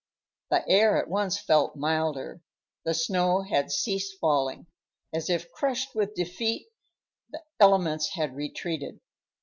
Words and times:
The 0.49 0.67
air 0.67 0.97
at 0.99 1.09
once 1.09 1.37
felt 1.37 1.75
milder; 1.75 2.41
the 2.85 2.95
snow 2.95 3.43
had 3.43 3.69
ceased 3.71 4.17
falling; 4.19 4.65
as 5.13 5.29
if 5.29 5.51
crushed 5.51 5.93
with 5.93 6.15
defeat, 6.15 6.65
the 7.29 7.43
elements 7.59 8.09
had 8.15 8.35
retreated. 8.35 8.99